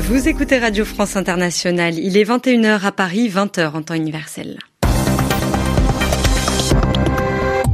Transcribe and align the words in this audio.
Vous 0.00 0.26
écoutez 0.26 0.58
Radio 0.58 0.84
France 0.84 1.14
Internationale. 1.14 2.00
Il 2.00 2.16
est 2.16 2.24
21h 2.24 2.82
à 2.82 2.90
Paris, 2.90 3.28
20h 3.28 3.76
en 3.76 3.82
temps 3.82 3.94
universel. 3.94 4.58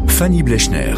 Fanny 0.07 0.43
Blechner. 0.43 0.97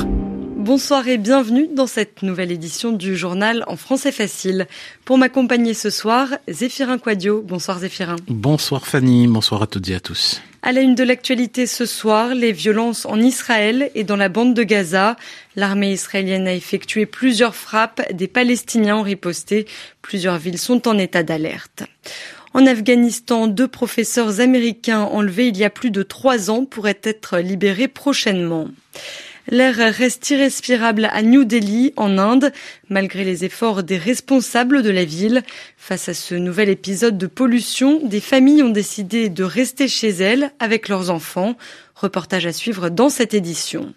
Bonsoir 0.56 1.06
et 1.06 1.18
bienvenue 1.18 1.68
dans 1.76 1.86
cette 1.86 2.24
nouvelle 2.24 2.50
édition 2.50 2.90
du 2.90 3.16
journal 3.16 3.62
en 3.68 3.76
français 3.76 4.10
facile. 4.10 4.66
Pour 5.04 5.16
m'accompagner 5.16 5.74
ce 5.74 5.90
soir, 5.90 6.26
Zéphirin 6.48 6.98
Quadio. 6.98 7.40
Bonsoir 7.40 7.78
Zéphirin. 7.78 8.16
Bonsoir 8.26 8.84
Fanny, 8.84 9.28
bonsoir 9.28 9.62
à 9.62 9.68
toutes 9.68 9.88
et 9.90 9.94
à 9.94 10.00
tous. 10.00 10.42
À 10.64 10.70
la 10.70 10.80
une 10.80 10.94
de 10.94 11.02
l'actualité 11.02 11.66
ce 11.66 11.86
soir, 11.86 12.36
les 12.36 12.52
violences 12.52 13.04
en 13.04 13.20
Israël 13.20 13.90
et 13.96 14.04
dans 14.04 14.14
la 14.14 14.28
bande 14.28 14.54
de 14.54 14.62
Gaza. 14.62 15.16
L'armée 15.56 15.90
israélienne 15.90 16.46
a 16.46 16.54
effectué 16.54 17.04
plusieurs 17.04 17.56
frappes, 17.56 18.00
des 18.12 18.28
Palestiniens 18.28 18.98
ont 18.98 19.02
riposté, 19.02 19.66
plusieurs 20.02 20.38
villes 20.38 20.58
sont 20.58 20.86
en 20.86 20.98
état 20.98 21.24
d'alerte. 21.24 21.82
En 22.54 22.64
Afghanistan, 22.64 23.48
deux 23.48 23.66
professeurs 23.66 24.38
américains 24.38 25.00
enlevés 25.00 25.48
il 25.48 25.56
y 25.56 25.64
a 25.64 25.70
plus 25.70 25.90
de 25.90 26.04
trois 26.04 26.48
ans 26.48 26.64
pourraient 26.64 27.00
être 27.02 27.38
libérés 27.38 27.88
prochainement. 27.88 28.68
L'air 29.48 29.74
reste 29.76 30.30
irrespirable 30.30 31.08
à 31.12 31.22
New 31.22 31.44
Delhi, 31.44 31.92
en 31.96 32.16
Inde, 32.16 32.52
malgré 32.88 33.24
les 33.24 33.44
efforts 33.44 33.82
des 33.82 33.98
responsables 33.98 34.82
de 34.82 34.90
la 34.90 35.04
ville. 35.04 35.42
Face 35.76 36.08
à 36.08 36.14
ce 36.14 36.34
nouvel 36.34 36.68
épisode 36.68 37.18
de 37.18 37.26
pollution, 37.26 38.00
des 38.04 38.20
familles 38.20 38.62
ont 38.62 38.70
décidé 38.70 39.28
de 39.28 39.42
rester 39.42 39.88
chez 39.88 40.10
elles 40.10 40.52
avec 40.60 40.88
leurs 40.88 41.10
enfants. 41.10 41.56
Reportage 41.96 42.46
à 42.46 42.52
suivre 42.52 42.88
dans 42.88 43.08
cette 43.08 43.34
édition. 43.34 43.92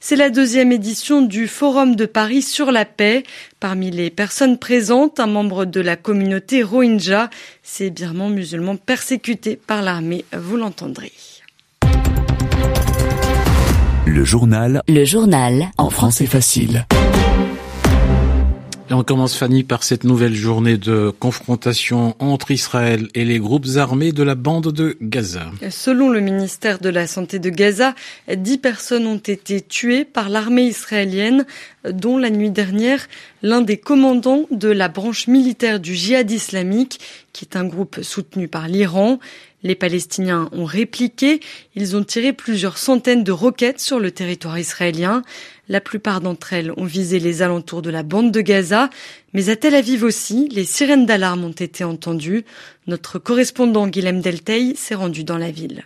C'est 0.00 0.16
la 0.16 0.30
deuxième 0.30 0.70
édition 0.70 1.22
du 1.22 1.48
Forum 1.48 1.96
de 1.96 2.06
Paris 2.06 2.42
sur 2.42 2.70
la 2.70 2.84
paix. 2.84 3.24
Parmi 3.58 3.90
les 3.90 4.10
personnes 4.10 4.58
présentes, 4.58 5.18
un 5.18 5.26
membre 5.26 5.64
de 5.64 5.80
la 5.80 5.96
communauté 5.96 6.62
Rohingya, 6.62 7.30
ces 7.62 7.90
birmans 7.90 8.28
musulmans 8.28 8.76
persécutés 8.76 9.56
par 9.56 9.82
l'armée, 9.82 10.24
vous 10.32 10.56
l'entendrez. 10.56 11.12
Le 14.10 14.24
journal. 14.24 14.82
Le 14.88 15.04
journal. 15.04 15.70
En 15.76 15.90
français 15.90 16.24
facile. 16.24 16.86
Et 18.90 18.94
on 18.94 19.04
commence, 19.04 19.36
Fanny, 19.36 19.64
par 19.64 19.82
cette 19.84 20.04
nouvelle 20.04 20.34
journée 20.34 20.78
de 20.78 21.10
confrontation 21.10 22.16
entre 22.18 22.50
Israël 22.50 23.08
et 23.14 23.26
les 23.26 23.38
groupes 23.38 23.66
armés 23.76 24.12
de 24.12 24.22
la 24.22 24.34
bande 24.34 24.72
de 24.72 24.96
Gaza. 25.02 25.50
Selon 25.68 26.08
le 26.08 26.20
ministère 26.20 26.78
de 26.78 26.88
la 26.88 27.06
Santé 27.06 27.38
de 27.38 27.50
Gaza, 27.50 27.94
dix 28.34 28.56
personnes 28.56 29.06
ont 29.06 29.18
été 29.18 29.60
tuées 29.60 30.06
par 30.06 30.30
l'armée 30.30 30.64
israélienne, 30.64 31.44
dont 31.86 32.16
la 32.16 32.30
nuit 32.30 32.50
dernière, 32.50 33.08
l'un 33.42 33.60
des 33.60 33.76
commandants 33.76 34.46
de 34.50 34.70
la 34.70 34.88
branche 34.88 35.26
militaire 35.26 35.80
du 35.80 35.94
djihad 35.94 36.30
islamique, 36.30 36.98
qui 37.34 37.44
est 37.44 37.56
un 37.58 37.64
groupe 37.66 37.98
soutenu 38.00 38.48
par 38.48 38.68
l'Iran. 38.68 39.18
Les 39.62 39.74
Palestiniens 39.74 40.48
ont 40.52 40.64
répliqué, 40.64 41.40
ils 41.74 41.96
ont 41.96 42.04
tiré 42.04 42.32
plusieurs 42.32 42.78
centaines 42.78 43.24
de 43.24 43.32
roquettes 43.32 43.80
sur 43.80 43.98
le 43.98 44.12
territoire 44.12 44.58
israélien. 44.58 45.22
La 45.68 45.80
plupart 45.80 46.20
d'entre 46.20 46.52
elles 46.52 46.72
ont 46.76 46.84
visé 46.84 47.18
les 47.18 47.42
alentours 47.42 47.82
de 47.82 47.90
la 47.90 48.04
bande 48.04 48.30
de 48.30 48.40
Gaza, 48.40 48.88
mais 49.32 49.48
à 49.48 49.56
Tel 49.56 49.74
Aviv 49.74 50.04
aussi, 50.04 50.48
les 50.50 50.64
sirènes 50.64 51.06
d'alarme 51.06 51.44
ont 51.44 51.50
été 51.50 51.82
entendues. 51.82 52.44
Notre 52.86 53.18
correspondant 53.18 53.88
Guilhem 53.88 54.20
Delteil 54.20 54.76
s'est 54.76 54.94
rendu 54.94 55.24
dans 55.24 55.38
la 55.38 55.50
ville. 55.50 55.84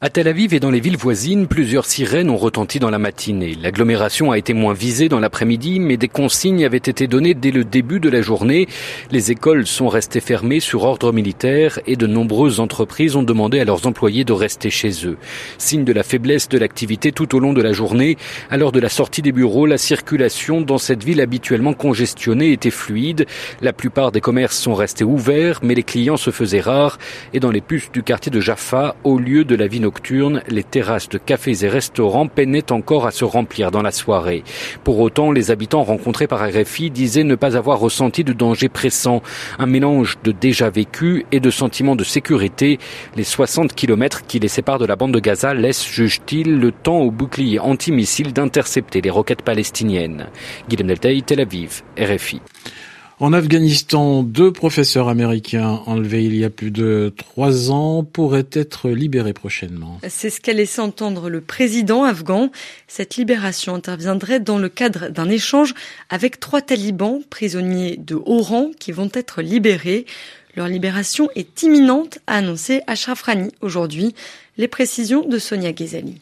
À 0.00 0.10
Tel 0.10 0.28
Aviv 0.28 0.54
et 0.54 0.60
dans 0.60 0.70
les 0.70 0.78
villes 0.78 0.96
voisines, 0.96 1.48
plusieurs 1.48 1.84
sirènes 1.84 2.30
ont 2.30 2.36
retenti 2.36 2.78
dans 2.78 2.88
la 2.88 3.00
matinée. 3.00 3.56
L'agglomération 3.60 4.30
a 4.30 4.38
été 4.38 4.54
moins 4.54 4.72
visée 4.72 5.08
dans 5.08 5.18
l'après-midi, 5.18 5.80
mais 5.80 5.96
des 5.96 6.06
consignes 6.06 6.64
avaient 6.64 6.76
été 6.76 7.08
données 7.08 7.34
dès 7.34 7.50
le 7.50 7.64
début 7.64 7.98
de 7.98 8.08
la 8.08 8.22
journée. 8.22 8.68
Les 9.10 9.32
écoles 9.32 9.66
sont 9.66 9.88
restées 9.88 10.20
fermées 10.20 10.60
sur 10.60 10.84
ordre 10.84 11.12
militaire 11.12 11.80
et 11.84 11.96
de 11.96 12.06
nombreuses 12.06 12.60
entreprises 12.60 13.16
ont 13.16 13.24
demandé 13.24 13.58
à 13.58 13.64
leurs 13.64 13.88
employés 13.88 14.22
de 14.22 14.32
rester 14.32 14.70
chez 14.70 15.04
eux. 15.04 15.18
Signe 15.58 15.82
de 15.82 15.92
la 15.92 16.04
faiblesse 16.04 16.48
de 16.48 16.58
l'activité 16.58 17.10
tout 17.10 17.34
au 17.34 17.40
long 17.40 17.52
de 17.52 17.60
la 17.60 17.72
journée, 17.72 18.18
à 18.50 18.56
l'heure 18.56 18.70
de 18.70 18.78
la 18.78 18.88
sortie 18.88 19.20
des 19.20 19.32
bureaux, 19.32 19.66
la 19.66 19.78
circulation 19.78 20.60
dans 20.60 20.78
cette 20.78 21.02
ville 21.02 21.20
habituellement 21.20 21.72
congestionnée 21.72 22.52
était 22.52 22.70
fluide. 22.70 23.26
La 23.60 23.72
plupart 23.72 24.12
des 24.12 24.20
commerces 24.20 24.58
sont 24.58 24.76
restés 24.76 25.02
ouverts, 25.02 25.58
mais 25.64 25.74
les 25.74 25.82
clients 25.82 26.16
se 26.16 26.30
faisaient 26.30 26.60
rares 26.60 26.98
et 27.32 27.40
dans 27.40 27.50
les 27.50 27.60
puces 27.60 27.90
du 27.90 28.04
quartier 28.04 28.30
de 28.30 28.40
Jaffa, 28.40 28.94
au 29.02 29.18
lieu 29.18 29.44
de 29.44 29.56
la 29.56 29.66
vie 29.66 29.80
nocturne, 29.88 30.42
les 30.48 30.64
terrasses 30.64 31.08
de 31.08 31.16
cafés 31.16 31.64
et 31.64 31.68
restaurants 31.68 32.26
peinaient 32.26 32.72
encore 32.72 33.06
à 33.06 33.10
se 33.10 33.24
remplir 33.24 33.70
dans 33.70 33.80
la 33.80 33.90
soirée. 33.90 34.44
Pour 34.84 35.00
autant, 35.00 35.32
les 35.32 35.50
habitants 35.50 35.82
rencontrés 35.82 36.26
par 36.26 36.46
RFI 36.46 36.90
disaient 36.90 37.24
ne 37.24 37.36
pas 37.36 37.56
avoir 37.56 37.78
ressenti 37.78 38.22
de 38.22 38.34
danger 38.34 38.68
pressant, 38.68 39.22
un 39.58 39.64
mélange 39.64 40.18
de 40.24 40.30
déjà 40.30 40.68
vécu 40.68 41.24
et 41.32 41.40
de 41.40 41.48
sentiment 41.48 41.96
de 41.96 42.04
sécurité. 42.04 42.78
Les 43.16 43.24
60 43.24 43.74
kilomètres 43.74 44.26
qui 44.26 44.38
les 44.38 44.48
séparent 44.48 44.78
de 44.78 44.84
la 44.84 44.96
bande 44.96 45.14
de 45.14 45.20
Gaza 45.20 45.54
laissent, 45.54 45.88
juge-t-il, 45.88 46.60
le 46.60 46.70
temps 46.70 46.98
au 46.98 47.10
bouclier 47.10 47.58
antimissile 47.58 48.34
d'intercepter 48.34 49.00
les 49.00 49.10
roquettes 49.10 49.40
palestiniennes. 49.40 50.26
Guillaume 50.68 50.88
Deltaï, 50.88 51.22
Tel 51.22 51.40
Aviv, 51.40 51.82
RFI. 51.98 52.42
En 53.20 53.32
Afghanistan, 53.32 54.22
deux 54.22 54.52
professeurs 54.52 55.08
américains 55.08 55.82
enlevés 55.86 56.24
il 56.24 56.36
y 56.36 56.44
a 56.44 56.50
plus 56.50 56.70
de 56.70 57.12
trois 57.16 57.72
ans 57.72 58.04
pourraient 58.04 58.46
être 58.52 58.90
libérés 58.90 59.32
prochainement. 59.32 59.98
C'est 60.08 60.30
ce 60.30 60.40
qu'a 60.40 60.52
laissé 60.52 60.80
entendre 60.80 61.28
le 61.28 61.40
président 61.40 62.04
afghan. 62.04 62.52
Cette 62.86 63.16
libération 63.16 63.74
interviendrait 63.74 64.38
dans 64.38 64.58
le 64.58 64.68
cadre 64.68 65.08
d'un 65.08 65.28
échange 65.28 65.74
avec 66.10 66.38
trois 66.38 66.62
talibans 66.62 67.20
prisonniers 67.28 67.96
de 67.96 68.14
haut 68.14 68.42
rang 68.42 68.70
qui 68.78 68.92
vont 68.92 69.10
être 69.12 69.42
libérés. 69.42 70.06
Leur 70.54 70.68
libération 70.68 71.28
est 71.34 71.64
imminente, 71.64 72.20
a 72.28 72.36
annoncé 72.36 72.82
Ashraf 72.86 73.22
Rani 73.22 73.50
aujourd'hui. 73.62 74.14
Les 74.58 74.68
précisions 74.68 75.26
de 75.26 75.38
Sonia 75.38 75.72
Ghezali. 75.72 76.20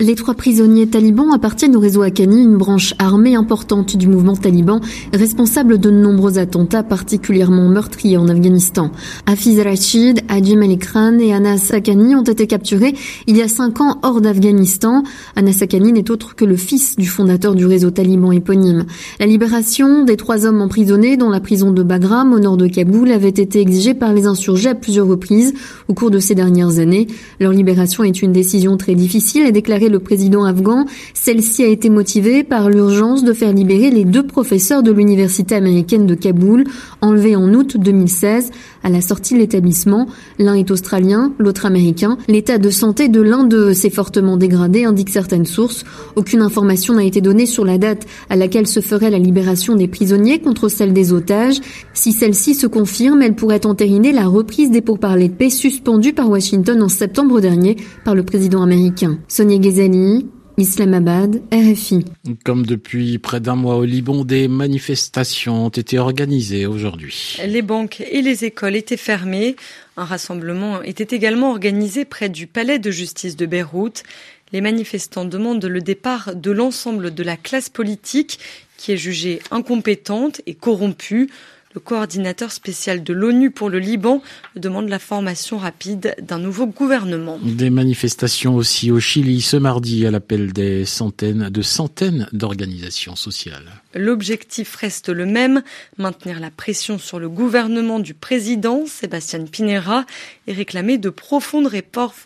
Les 0.00 0.16
trois 0.16 0.34
prisonniers 0.34 0.88
talibans 0.88 1.32
appartiennent 1.32 1.76
au 1.76 1.78
réseau 1.78 2.02
Haqqani, 2.02 2.42
une 2.42 2.56
branche 2.56 2.94
armée 2.98 3.36
importante 3.36 3.96
du 3.96 4.08
mouvement 4.08 4.34
taliban, 4.34 4.80
responsable 5.12 5.78
de 5.78 5.88
nombreux 5.88 6.36
attentats 6.36 6.82
particulièrement 6.82 7.68
meurtriers 7.68 8.16
en 8.16 8.26
Afghanistan. 8.26 8.90
Hafiz 9.26 9.60
Rashid, 9.60 10.22
Haji 10.28 10.56
Malikran 10.56 11.20
et 11.20 11.32
Anas 11.32 11.70
Haqqani 11.72 12.16
ont 12.16 12.24
été 12.24 12.48
capturés 12.48 12.96
il 13.28 13.36
y 13.36 13.42
a 13.42 13.46
cinq 13.46 13.80
ans 13.80 14.00
hors 14.02 14.20
d'Afghanistan. 14.20 15.04
Anas 15.36 15.58
Haqqani 15.62 15.92
n'est 15.92 16.10
autre 16.10 16.34
que 16.34 16.44
le 16.44 16.56
fils 16.56 16.96
du 16.96 17.06
fondateur 17.06 17.54
du 17.54 17.64
réseau 17.64 17.92
taliban 17.92 18.32
éponyme. 18.32 18.86
La 19.20 19.26
libération 19.26 20.02
des 20.02 20.16
trois 20.16 20.44
hommes 20.44 20.60
emprisonnés 20.60 21.16
dans 21.16 21.30
la 21.30 21.38
prison 21.38 21.70
de 21.70 21.84
Bagram 21.84 22.32
au 22.32 22.40
nord 22.40 22.56
de 22.56 22.66
Kaboul 22.66 23.12
avait 23.12 23.28
été 23.28 23.60
exigée 23.60 23.94
par 23.94 24.12
les 24.12 24.26
insurgés 24.26 24.70
à 24.70 24.74
plusieurs 24.74 25.06
reprises 25.06 25.54
au 25.86 25.94
cours 25.94 26.10
de 26.10 26.18
ces 26.18 26.34
dernières 26.34 26.80
années. 26.80 27.06
Leur 27.38 27.52
libération 27.52 28.02
est 28.02 28.22
une 28.22 28.32
décision 28.32 28.76
très 28.76 28.96
difficile 28.96 29.46
et 29.46 29.52
déclarée 29.52 29.83
le 29.88 29.98
président 29.98 30.44
afghan. 30.44 30.86
Celle-ci 31.14 31.62
a 31.62 31.68
été 31.68 31.90
motivée 31.90 32.44
par 32.44 32.70
l'urgence 32.70 33.24
de 33.24 33.32
faire 33.32 33.52
libérer 33.52 33.90
les 33.90 34.04
deux 34.04 34.26
professeurs 34.26 34.82
de 34.82 34.92
l'université 34.92 35.54
américaine 35.54 36.06
de 36.06 36.14
Kaboul, 36.14 36.64
enlevés 37.00 37.36
en 37.36 37.52
août 37.54 37.76
2016 37.76 38.50
à 38.84 38.90
la 38.90 39.00
sortie 39.00 39.34
de 39.34 39.40
l'établissement. 39.40 40.06
L'un 40.38 40.54
est 40.54 40.70
australien, 40.70 41.32
l'autre 41.38 41.66
américain. 41.66 42.18
L'état 42.28 42.58
de 42.58 42.70
santé 42.70 43.08
de 43.08 43.20
l'un 43.20 43.44
de 43.44 43.72
s'est 43.72 43.90
fortement 43.90 44.36
dégradé, 44.36 44.84
indiquent 44.84 45.10
certaines 45.10 45.46
sources. 45.46 45.84
Aucune 46.14 46.42
information 46.42 46.94
n'a 46.94 47.04
été 47.04 47.20
donnée 47.20 47.46
sur 47.46 47.64
la 47.64 47.78
date 47.78 48.06
à 48.30 48.36
laquelle 48.36 48.66
se 48.66 48.80
ferait 48.80 49.10
la 49.10 49.18
libération 49.18 49.74
des 49.74 49.88
prisonniers 49.88 50.38
contre 50.38 50.68
celle 50.68 50.92
des 50.92 51.12
otages. 51.12 51.60
Si 51.94 52.12
celle-ci 52.12 52.54
se 52.54 52.66
confirme, 52.66 53.22
elle 53.22 53.34
pourrait 53.34 53.66
entériner 53.66 54.12
la 54.12 54.26
reprise 54.26 54.70
des 54.70 54.82
pourparlers 54.82 55.28
de 55.28 55.34
paix 55.34 55.50
suspendus 55.50 56.12
par 56.12 56.30
Washington 56.30 56.82
en 56.82 56.88
septembre 56.88 57.40
dernier 57.40 57.76
par 58.04 58.14
le 58.14 58.22
président 58.22 58.62
américain. 58.62 59.18
Sonia 59.28 59.58
Ghazali, 59.58 60.26
Islamabad, 60.56 61.42
RFI. 61.52 62.04
Comme 62.44 62.64
depuis 62.64 63.18
près 63.18 63.40
d'un 63.40 63.56
mois 63.56 63.76
au 63.76 63.84
Liban, 63.84 64.24
des 64.24 64.46
manifestations 64.46 65.66
ont 65.66 65.70
été 65.70 65.98
organisées 65.98 66.66
aujourd'hui. 66.66 67.38
Les 67.44 67.62
banques 67.62 68.00
et 68.00 68.22
les 68.22 68.44
écoles 68.44 68.76
étaient 68.76 68.96
fermées. 68.96 69.56
Un 69.96 70.04
rassemblement 70.04 70.82
était 70.82 71.14
également 71.14 71.50
organisé 71.50 72.04
près 72.04 72.28
du 72.28 72.46
palais 72.46 72.78
de 72.78 72.90
justice 72.90 73.36
de 73.36 73.46
Beyrouth. 73.46 74.04
Les 74.52 74.60
manifestants 74.60 75.24
demandent 75.24 75.64
le 75.64 75.80
départ 75.80 76.36
de 76.36 76.50
l'ensemble 76.52 77.12
de 77.12 77.22
la 77.24 77.36
classe 77.36 77.68
politique 77.68 78.38
qui 78.76 78.92
est 78.92 78.96
jugée 78.96 79.40
incompétente 79.50 80.40
et 80.46 80.54
corrompue. 80.54 81.30
Le 81.74 81.80
coordinateur 81.80 82.52
spécial 82.52 83.02
de 83.02 83.12
l'ONU 83.12 83.50
pour 83.50 83.68
le 83.68 83.80
Liban 83.80 84.22
demande 84.54 84.88
la 84.88 85.00
formation 85.00 85.58
rapide 85.58 86.14
d'un 86.22 86.38
nouveau 86.38 86.68
gouvernement. 86.68 87.40
Des 87.42 87.68
manifestations 87.68 88.54
aussi 88.54 88.92
au 88.92 89.00
Chili 89.00 89.40
ce 89.40 89.56
mardi 89.56 90.06
à 90.06 90.12
l'appel 90.12 90.52
des 90.52 90.84
centaines 90.84 91.50
de 91.50 91.62
centaines 91.62 92.28
d'organisations 92.32 93.16
sociales. 93.16 93.72
L'objectif 93.92 94.76
reste 94.76 95.08
le 95.08 95.26
même, 95.26 95.64
maintenir 95.98 96.38
la 96.38 96.52
pression 96.52 96.96
sur 96.96 97.18
le 97.18 97.28
gouvernement 97.28 97.98
du 97.98 98.14
président 98.14 98.86
Sébastien 98.86 99.44
Pinera 99.44 100.06
et 100.46 100.52
réclamer 100.52 100.96
de 100.96 101.10
profondes 101.10 101.68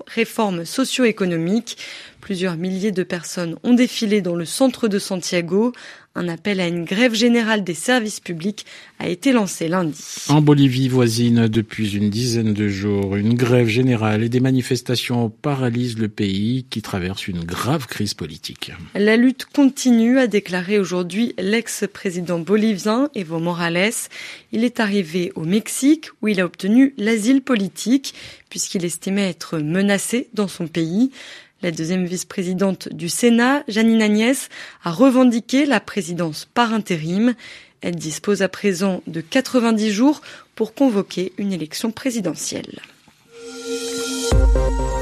réformes 0.06 0.66
socio-économiques. 0.66 1.78
Plusieurs 2.20 2.56
milliers 2.56 2.92
de 2.92 3.02
personnes 3.02 3.56
ont 3.62 3.74
défilé 3.74 4.20
dans 4.20 4.34
le 4.34 4.44
centre 4.44 4.88
de 4.88 4.98
Santiago. 4.98 5.72
Un 6.14 6.28
appel 6.28 6.58
à 6.58 6.66
une 6.66 6.84
grève 6.84 7.14
générale 7.14 7.62
des 7.62 7.74
services 7.74 8.18
publics 8.18 8.66
a 8.98 9.08
été 9.08 9.30
lancé 9.30 9.68
lundi. 9.68 10.02
En 10.28 10.40
Bolivie 10.40 10.88
voisine, 10.88 11.46
depuis 11.46 11.94
une 11.96 12.10
dizaine 12.10 12.54
de 12.54 12.68
jours, 12.68 13.14
une 13.14 13.34
grève 13.34 13.68
générale 13.68 14.24
et 14.24 14.28
des 14.28 14.40
manifestations 14.40 15.30
paralysent 15.30 15.98
le 15.98 16.08
pays 16.08 16.66
qui 16.68 16.82
traverse 16.82 17.28
une 17.28 17.44
grave 17.44 17.86
crise 17.86 18.14
politique. 18.14 18.72
La 18.96 19.16
lutte 19.16 19.44
continue, 19.44 20.18
a 20.18 20.26
déclaré 20.26 20.80
aujourd'hui 20.80 21.34
l'ex-président 21.38 22.40
bolivien 22.40 23.10
Evo 23.14 23.38
Morales. 23.38 23.92
Il 24.50 24.64
est 24.64 24.80
arrivé 24.80 25.30
au 25.36 25.44
Mexique 25.44 26.06
où 26.20 26.28
il 26.28 26.40
a 26.40 26.44
obtenu 26.46 26.94
l'asile 26.98 27.42
politique 27.42 28.14
puisqu'il 28.50 28.84
estimait 28.84 29.28
être 29.28 29.58
menacé 29.58 30.28
dans 30.34 30.48
son 30.48 30.66
pays. 30.66 31.12
La 31.60 31.72
deuxième 31.72 32.04
vice-présidente 32.04 32.88
du 32.92 33.08
Sénat, 33.08 33.64
Janine 33.66 34.00
Agnès, 34.00 34.48
a 34.84 34.92
revendiqué 34.92 35.66
la 35.66 35.80
présidence 35.80 36.48
par 36.54 36.72
intérim. 36.72 37.34
Elle 37.80 37.96
dispose 37.96 38.42
à 38.42 38.48
présent 38.48 39.02
de 39.08 39.20
90 39.20 39.90
jours 39.90 40.20
pour 40.54 40.72
convoquer 40.72 41.32
une 41.36 41.52
élection 41.52 41.90
présidentielle. 41.90 42.80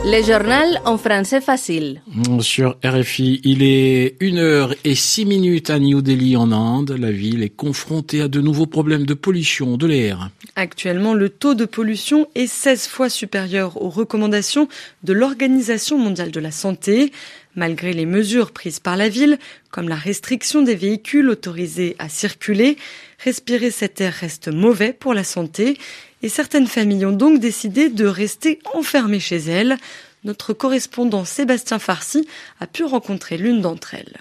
Le 0.09 0.23
journal 0.23 0.81
en 0.85 0.99
français 0.99 1.41
facile. 1.41 2.01
Sur 2.39 2.77
RFI, 2.85 3.41
il 3.43 3.65
est 3.65 4.15
une 4.21 4.39
heure 4.39 4.73
et 4.85 4.95
six 4.95 5.27
minutes 5.27 5.69
à 5.69 5.81
New 5.81 6.01
Delhi 6.01 6.37
en 6.37 6.53
Inde. 6.53 6.93
La 6.97 7.11
ville 7.11 7.43
est 7.43 7.49
confrontée 7.49 8.21
à 8.21 8.29
de 8.29 8.41
nouveaux 8.41 8.67
problèmes 8.67 9.05
de 9.05 9.15
pollution 9.15 9.77
de 9.77 9.85
l'air. 9.89 10.31
Actuellement, 10.55 11.13
le 11.13 11.29
taux 11.29 11.55
de 11.55 11.65
pollution 11.65 12.29
est 12.37 12.47
16 12.47 12.87
fois 12.87 13.09
supérieur 13.09 13.83
aux 13.83 13.91
recommandations 13.91 14.69
de 15.03 15.13
l'Organisation 15.13 15.99
mondiale 15.99 16.31
de 16.31 16.39
la 16.39 16.53
santé. 16.53 17.11
Malgré 17.57 17.95
les 17.95 18.05
mesures 18.05 18.53
prises 18.53 18.81
par 18.81 18.97
la 18.97 19.09
ville, 19.09 19.39
comme 19.71 19.89
la 19.89 19.97
restriction 19.97 20.61
des 20.61 20.75
véhicules 20.75 21.31
autorisés 21.31 21.97
à 21.99 22.11
circuler, 22.11 22.77
respirer 23.25 23.71
cet 23.71 24.01
air 24.01 24.13
reste 24.13 24.49
mauvais 24.49 24.93
pour 24.93 25.15
la 25.15 25.25
santé 25.25 25.79
et 26.23 26.29
certaines 26.29 26.67
familles 26.67 27.07
ont 27.07 27.13
donc 27.13 27.41
décidé 27.41 27.89
de 27.89 28.07
rester 28.07 28.59
enfermées 28.75 29.21
chez 29.21 29.39
elles. 29.39 29.79
Notre 30.25 30.53
correspondant 30.53 31.25
Sébastien 31.25 31.79
Farsi 31.79 32.29
a 32.61 32.67
pu 32.67 32.85
rencontrer 32.85 33.39
l'une 33.39 33.63
d'entre 33.63 33.95
elles. 33.95 34.19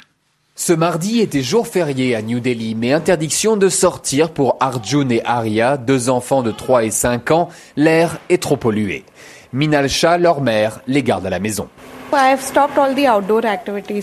Ce 0.56 0.72
mardi 0.72 1.20
était 1.20 1.44
jour 1.44 1.68
férié 1.68 2.16
à 2.16 2.22
New 2.22 2.40
Delhi, 2.40 2.76
mais 2.76 2.94
interdiction 2.94 3.58
de 3.58 3.68
sortir 3.68 4.32
pour 4.32 4.56
Arjun 4.62 5.10
et 5.10 5.22
Arya, 5.26 5.76
deux 5.76 6.08
enfants 6.08 6.44
de 6.44 6.52
3 6.52 6.86
et 6.86 6.92
5 6.92 7.32
ans. 7.32 7.50
L'air 7.76 8.18
est 8.30 8.42
trop 8.42 8.56
pollué. 8.56 9.04
Minal 9.52 9.90
leur 10.20 10.40
mère, 10.40 10.80
les 10.88 11.04
garde 11.04 11.26
à 11.26 11.30
la 11.30 11.40
maison. 11.40 11.68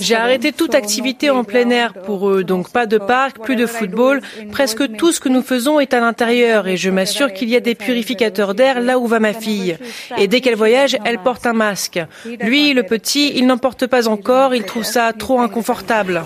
J'ai 0.00 0.14
arrêté 0.14 0.52
toute 0.52 0.74
activité 0.74 1.30
en 1.30 1.44
plein 1.44 1.70
air 1.70 1.92
pour 1.94 2.28
eux, 2.28 2.44
donc 2.44 2.70
pas 2.70 2.86
de 2.86 2.98
parc, 2.98 3.38
plus 3.38 3.56
de 3.56 3.66
football. 3.66 4.20
Presque 4.50 4.96
tout 4.96 5.12
ce 5.12 5.20
que 5.20 5.28
nous 5.28 5.42
faisons 5.42 5.80
est 5.80 5.94
à 5.94 6.00
l'intérieur 6.00 6.68
et 6.68 6.76
je 6.76 6.90
m'assure 6.90 7.32
qu'il 7.32 7.48
y 7.48 7.56
a 7.56 7.60
des 7.60 7.74
purificateurs 7.74 8.54
d'air 8.54 8.80
là 8.80 8.98
où 8.98 9.06
va 9.06 9.20
ma 9.20 9.32
fille. 9.32 9.78
Et 10.18 10.28
dès 10.28 10.40
qu'elle 10.40 10.56
voyage, 10.56 10.96
elle 11.04 11.18
porte 11.18 11.46
un 11.46 11.52
masque. 11.52 12.00
Lui, 12.40 12.72
le 12.74 12.82
petit, 12.82 13.32
il 13.34 13.46
n'en 13.46 13.58
porte 13.58 13.86
pas 13.86 14.08
encore, 14.08 14.54
il 14.54 14.64
trouve 14.64 14.84
ça 14.84 15.12
trop 15.12 15.40
inconfortable. 15.40 16.22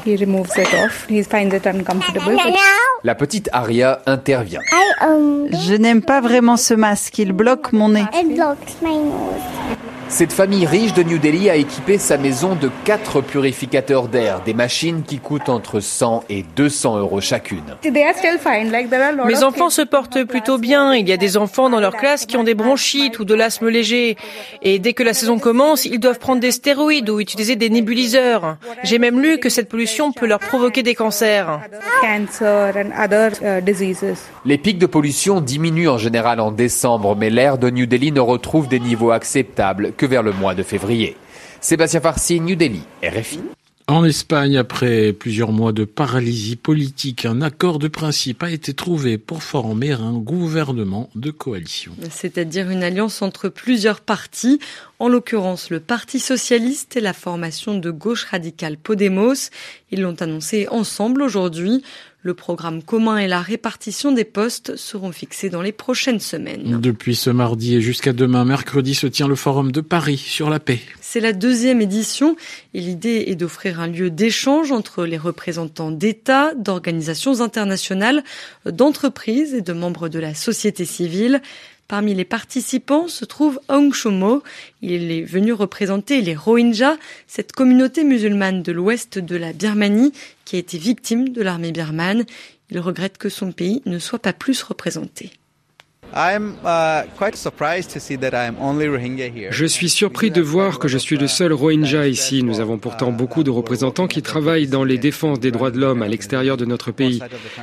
La 3.04 3.14
petite 3.14 3.48
Aria 3.52 4.00
intervient. 4.06 4.60
Je 5.00 5.74
n'aime 5.74 6.02
pas 6.02 6.20
vraiment 6.20 6.56
ce 6.56 6.74
masque, 6.74 7.18
il 7.18 7.32
bloque 7.32 7.72
mon 7.72 7.90
nez. 7.90 8.04
Cette 10.08 10.32
famille 10.32 10.66
riche 10.66 10.94
de 10.94 11.02
New 11.02 11.18
Delhi 11.18 11.50
a 11.50 11.56
équipé 11.56 11.98
sa 11.98 12.16
maison 12.16 12.54
de 12.54 12.70
quatre 12.84 13.20
purificateurs 13.20 14.06
d'air, 14.06 14.40
des 14.44 14.54
machines 14.54 15.02
qui 15.02 15.18
coûtent 15.18 15.48
entre 15.48 15.80
100 15.80 16.24
et 16.28 16.44
200 16.54 16.98
euros 16.98 17.20
chacune. 17.20 17.64
Mes 17.84 19.42
enfants 19.42 19.68
se 19.68 19.82
portent 19.82 20.22
plutôt 20.24 20.58
bien. 20.58 20.94
Il 20.94 21.08
y 21.08 21.12
a 21.12 21.16
des 21.16 21.36
enfants 21.36 21.68
dans 21.68 21.80
leur 21.80 21.96
classe 21.96 22.24
qui 22.24 22.36
ont 22.36 22.44
des 22.44 22.54
bronchites 22.54 23.18
ou 23.18 23.24
de 23.24 23.34
l'asthme 23.34 23.68
léger. 23.68 24.16
Et 24.62 24.78
dès 24.78 24.92
que 24.92 25.02
la 25.02 25.12
saison 25.12 25.40
commence, 25.40 25.84
ils 25.84 25.98
doivent 25.98 26.20
prendre 26.20 26.40
des 26.40 26.52
stéroïdes 26.52 27.10
ou 27.10 27.18
utiliser 27.18 27.56
des 27.56 27.68
nébuliseurs. 27.68 28.58
J'ai 28.84 29.00
même 29.00 29.20
lu 29.20 29.38
que 29.38 29.48
cette 29.48 29.68
pollution 29.68 30.12
peut 30.12 30.26
leur 30.26 30.38
provoquer 30.38 30.84
des 30.84 30.94
cancers. 30.94 31.60
Les 34.44 34.58
pics 34.58 34.78
de 34.78 34.86
pollution 34.86 35.40
diminuent 35.40 35.88
en 35.88 35.98
général 35.98 36.38
en 36.38 36.52
décembre, 36.52 37.16
mais 37.16 37.28
l'air 37.28 37.58
de 37.58 37.70
New 37.70 37.86
Delhi 37.86 38.12
ne 38.12 38.20
retrouve 38.20 38.68
des 38.68 38.78
niveaux 38.78 39.10
acceptables 39.10 39.92
que 39.96 40.06
vers 40.06 40.22
le 40.22 40.32
mois 40.32 40.54
de 40.54 40.62
février. 40.62 41.16
Sébastien 41.60 42.00
Farsi, 42.00 42.40
New 42.40 42.56
Delhi, 42.56 42.82
RFI. 43.02 43.40
En 43.88 44.04
Espagne, 44.04 44.56
après 44.56 45.12
plusieurs 45.12 45.52
mois 45.52 45.70
de 45.70 45.84
paralysie 45.84 46.56
politique, 46.56 47.24
un 47.24 47.40
accord 47.40 47.78
de 47.78 47.86
principe 47.86 48.42
a 48.42 48.50
été 48.50 48.74
trouvé 48.74 49.16
pour 49.16 49.44
former 49.44 49.92
un 49.92 50.14
gouvernement 50.14 51.08
de 51.14 51.30
coalition. 51.30 51.92
C'est-à-dire 52.10 52.68
une 52.68 52.82
alliance 52.82 53.22
entre 53.22 53.48
plusieurs 53.48 54.00
partis, 54.00 54.58
en 54.98 55.06
l'occurrence 55.06 55.70
le 55.70 55.78
Parti 55.78 56.18
socialiste 56.18 56.96
et 56.96 57.00
la 57.00 57.12
formation 57.12 57.78
de 57.78 57.92
gauche 57.92 58.24
radicale 58.24 58.76
Podemos. 58.76 59.50
Ils 59.92 60.00
l'ont 60.00 60.20
annoncé 60.20 60.66
ensemble 60.68 61.22
aujourd'hui. 61.22 61.84
Le 62.26 62.34
programme 62.34 62.82
commun 62.82 63.18
et 63.18 63.28
la 63.28 63.40
répartition 63.40 64.10
des 64.10 64.24
postes 64.24 64.74
seront 64.74 65.12
fixés 65.12 65.48
dans 65.48 65.62
les 65.62 65.70
prochaines 65.70 66.18
semaines. 66.18 66.80
Depuis 66.80 67.14
ce 67.14 67.30
mardi 67.30 67.76
et 67.76 67.80
jusqu'à 67.80 68.12
demain, 68.12 68.44
mercredi, 68.44 68.96
se 68.96 69.06
tient 69.06 69.28
le 69.28 69.36
Forum 69.36 69.70
de 69.70 69.80
Paris 69.80 70.16
sur 70.16 70.50
la 70.50 70.58
paix. 70.58 70.80
C'est 71.00 71.20
la 71.20 71.32
deuxième 71.32 71.80
édition 71.80 72.34
et 72.74 72.80
l'idée 72.80 73.26
est 73.28 73.36
d'offrir 73.36 73.78
un 73.78 73.86
lieu 73.86 74.10
d'échange 74.10 74.72
entre 74.72 75.04
les 75.04 75.18
représentants 75.18 75.92
d'États, 75.92 76.52
d'organisations 76.56 77.42
internationales, 77.42 78.24
d'entreprises 78.64 79.54
et 79.54 79.62
de 79.62 79.72
membres 79.72 80.08
de 80.08 80.18
la 80.18 80.34
société 80.34 80.84
civile. 80.84 81.40
Parmi 81.88 82.14
les 82.14 82.24
participants 82.24 83.06
se 83.06 83.24
trouve 83.24 83.60
Aung 83.68 83.92
Chomo. 83.92 84.42
Il 84.82 85.12
est 85.12 85.22
venu 85.22 85.52
représenter 85.52 86.20
les 86.20 86.34
Rohingyas, 86.34 86.96
cette 87.28 87.52
communauté 87.52 88.02
musulmane 88.02 88.62
de 88.62 88.72
l'ouest 88.72 89.18
de 89.18 89.36
la 89.36 89.52
Birmanie 89.52 90.12
qui 90.44 90.56
a 90.56 90.58
été 90.58 90.78
victime 90.78 91.28
de 91.28 91.42
l'armée 91.42 91.70
birmane. 91.70 92.24
Il 92.70 92.80
regrette 92.80 93.18
que 93.18 93.28
son 93.28 93.52
pays 93.52 93.82
ne 93.86 94.00
soit 94.00 94.18
pas 94.18 94.32
plus 94.32 94.62
représenté. 94.62 95.30
Je 99.50 99.66
suis 99.66 99.88
surpris 99.88 100.30
de 100.30 100.40
voir 100.40 100.78
que 100.78 100.88
je 100.88 100.98
suis 100.98 101.16
le 101.16 101.26
seul 101.26 101.52
Rohingya 101.52 102.08
ici. 102.08 102.42
Nous 102.42 102.60
avons 102.60 102.78
pourtant 102.78 103.12
beaucoup 103.12 103.42
de 103.42 103.50
représentants 103.50 104.06
qui 104.06 104.22
travaillent 104.22 104.66
dans 104.66 104.84
les 104.84 104.98
défenses 104.98 105.40
des 105.40 105.50
droits 105.50 105.70
de 105.70 105.78
l'homme 105.78 106.02
à 106.02 106.08
l'extérieur 106.08 106.56
de 106.56 106.64
notre 106.64 106.92
pays. 106.92 107.20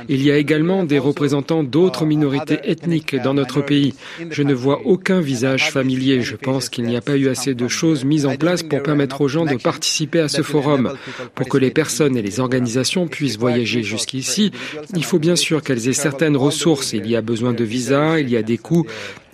Il 0.08 0.22
y 0.22 0.30
a 0.30 0.36
également 0.36 0.84
des 0.84 0.98
représentants 0.98 1.64
d'autres 1.64 2.04
minorités 2.04 2.58
ethniques 2.64 3.16
dans 3.16 3.34
notre 3.34 3.60
pays. 3.60 3.94
Je 4.30 4.42
ne 4.42 4.54
vois 4.54 4.82
aucun 4.84 5.20
visage 5.20 5.70
familier. 5.70 6.20
Je 6.22 6.36
pense 6.36 6.68
qu'il 6.68 6.84
n'y 6.84 6.96
a 6.96 7.00
pas 7.00 7.16
eu 7.16 7.28
assez 7.28 7.54
de 7.54 7.68
choses 7.68 8.04
mises 8.04 8.26
en 8.26 8.36
place 8.36 8.62
pour 8.62 8.82
permettre 8.82 9.20
aux 9.20 9.28
gens 9.28 9.46
de 9.46 9.56
participer 9.56 10.20
à 10.20 10.28
ce 10.28 10.42
forum. 10.42 10.92
Pour 11.34 11.48
que 11.48 11.58
les 11.58 11.70
personnes 11.70 12.16
et 12.16 12.22
les 12.22 12.40
organisations 12.40 13.08
puissent 13.08 13.38
voyager 13.38 13.82
jusqu'ici, 13.82 14.52
il 14.94 15.04
faut 15.04 15.18
bien 15.18 15.36
sûr 15.36 15.62
qu'elles 15.62 15.88
aient 15.88 15.92
certaines 15.92 16.36
ressources. 16.36 16.92
Il 16.92 17.08
y 17.08 17.16
a 17.16 17.22
besoin 17.22 17.52
de 17.52 17.64
visas, 17.64 18.18
des 18.42 18.58
coûts. 18.58 18.86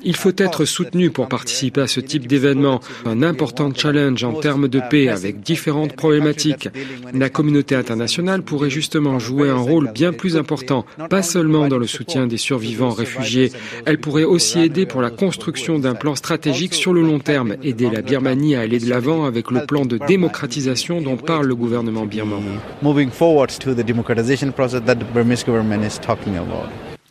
Il 0.03 0.17
faut 0.17 0.33
être 0.39 0.65
soutenu 0.65 1.11
pour 1.11 1.29
participer 1.29 1.83
à 1.83 1.87
ce 1.87 2.01
type 2.01 2.27
d'événement. 2.27 2.81
Un 3.05 3.23
important 3.23 3.71
challenge 3.75 4.25
en 4.25 4.33
termes 4.33 4.69
de 4.69 4.81
paix 4.91 5.09
avec 5.09 5.41
différentes 5.41 5.95
problématiques. 5.95 6.69
La 7.13 7.29
communauté 7.29 7.75
internationale 7.75 8.43
pourrait 8.43 8.71
justement 8.71 9.19
jouer 9.19 9.51
un 9.51 9.59
rôle 9.59 9.93
bien 9.93 10.13
plus 10.13 10.37
important, 10.37 10.87
pas 11.11 11.23
seulement 11.23 11.69
dans 11.69 11.79
le 11.79 11.87
soutien 11.87 12.27
des 12.27 12.39
survivants 12.39 12.91
réfugiés. 12.91 13.53
Elle 13.85 13.99
pourrait 13.99 14.25
aussi 14.25 14.61
aider 14.61 14.87
pour 14.87 15.03
la 15.03 15.11
construction 15.11 15.79
d'un 15.79 15.95
plan 15.95 16.15
stratégique 16.15 16.75
sur 16.75 16.95
le 16.95 17.03
long 17.03 17.19
terme, 17.19 17.57
aider 17.63 17.91
la 17.91 18.01
Birmanie 18.01 18.57
à 18.57 18.61
aller 18.61 18.79
de 18.79 18.89
l'avant 18.89 19.25
avec 19.25 19.51
le 19.51 19.67
plan 19.67 19.85
de 19.85 19.99
démocratisation 19.99 21.03
dont 21.03 21.17
parle 21.17 21.47
le 21.47 21.55
gouvernement 21.55 22.07
birman. 22.07 22.43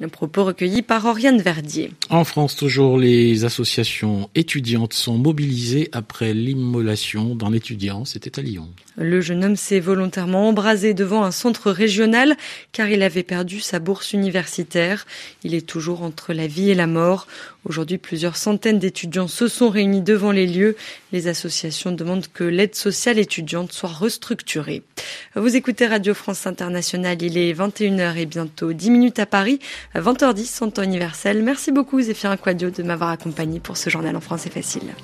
Un 0.02 0.08
propos 0.08 0.46
recueilli 0.46 0.82
par 0.82 1.06
Oriane 1.06 1.42
Verdier. 1.42 1.92
En 2.10 2.24
France, 2.24 2.56
toujours, 2.56 2.98
les 2.98 3.44
associations 3.44 4.30
étudiantes 4.34 4.94
sont 4.94 5.18
mobilisées 5.18 5.90
après 5.92 6.34
l'immolation 6.34 7.36
d'un 7.36 7.52
étudiant. 7.52 8.06
C'était 8.06 8.40
à 8.40 8.42
Lyon. 8.42 8.70
Le 8.98 9.20
jeune 9.20 9.44
homme 9.44 9.58
s'est 9.58 9.82
volontairement 9.82 10.48
embrasé 10.48 10.94
devant 10.94 11.24
un 11.26 11.32
centre 11.32 11.70
régional 11.70 12.38
car 12.72 12.88
il 12.88 13.04
avait 13.04 13.24
perdu 13.24 13.60
sa 13.60 13.80
bourse 13.80 14.14
universitaire. 14.14 15.06
Il 15.44 15.54
est 15.54 15.68
toujours 15.68 16.02
entre 16.02 16.32
la 16.32 16.48
vie 16.48 16.70
et 16.70 16.76
la 16.76 16.88
mort. 16.88 17.28
Aujourd'hui, 17.70 18.00
plusieurs 18.00 18.36
centaines 18.36 18.80
d'étudiants 18.80 19.28
se 19.28 19.48
sont 19.48 19.70
réunis 19.70 20.02
devant 20.02 20.32
les 20.32 20.48
lieux. 20.48 20.76
Les 21.14 21.28
associations 21.28 21.92
demandent 21.92 22.26
que 22.28 22.44
l'aide 22.44 22.74
sociale 22.74 23.20
étudiante 23.20 23.72
soit 23.72 23.90
restructurée. 23.90 24.82
Vous 25.36 25.56
écoutez 25.56 25.86
Radio 25.86 26.16
France 26.16 26.48
Internationale. 26.48 27.22
Il 27.22 27.38
est 27.38 27.54
21h 27.54 28.18
et 28.18 28.26
bientôt 28.26 28.74
10 28.74 28.90
minutes 28.90 29.20
à 29.20 29.28
Paris. 29.28 29.60
20h10 29.94 30.64
en 30.64 30.72
temps 30.72 30.82
universel. 30.82 31.44
Merci 31.44 31.72
beaucoup 31.72 32.02
Zéphir 32.02 32.36
Quadio 32.42 32.72
de 32.72 32.82
m'avoir 32.82 33.12
accompagné 33.12 33.60
pour 33.60 33.78
ce 33.78 33.92
journal 33.92 34.16
en 34.16 34.22
français 34.22 34.50
facile. 34.50 34.96